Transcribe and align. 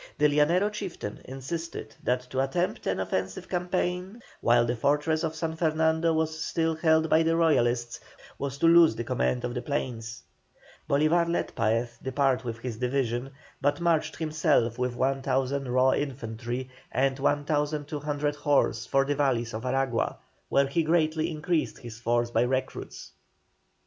The 0.17 0.25
Llanero 0.27 0.71
chieftain 0.71 1.19
insisted 1.25 1.93
that 2.01 2.21
to 2.31 2.39
attempt 2.41 2.87
an 2.87 2.99
offensive 2.99 3.47
campaign 3.47 4.23
while 4.39 4.65
the 4.65 4.75
fortress 4.75 5.23
of 5.23 5.35
San 5.35 5.55
Fernando 5.55 6.11
was 6.11 6.41
still 6.43 6.73
held 6.73 7.07
by 7.07 7.21
the 7.21 7.35
Royalists 7.37 7.99
was 8.39 8.57
to 8.57 8.65
lose 8.65 8.95
the 8.95 9.03
command 9.03 9.43
of 9.43 9.53
the 9.53 9.61
plains. 9.61 10.23
Bolívar 10.89 11.29
let 11.29 11.53
Paez 11.55 11.99
depart 12.01 12.43
with 12.43 12.57
his 12.57 12.77
division, 12.77 13.29
but 13.61 13.79
marched 13.79 14.15
himself 14.15 14.79
with 14.79 14.95
1,000 14.95 15.67
raw 15.69 15.91
infantry 15.91 16.67
and 16.91 17.19
1,200 17.19 18.35
horse 18.37 18.87
for 18.87 19.05
the 19.05 19.13
valleys 19.15 19.53
of 19.53 19.65
Aragua, 19.65 20.17
where 20.49 20.65
he 20.65 20.81
greatly 20.81 21.29
increased 21.29 21.77
his 21.77 21.99
force 21.99 22.31
by 22.31 22.41
recruits. 22.41 23.11